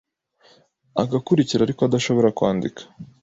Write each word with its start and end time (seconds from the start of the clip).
agakurikira 1.03 1.61
ariko 1.63 1.81
adashobora 1.83 2.33
kwandika 2.37 2.81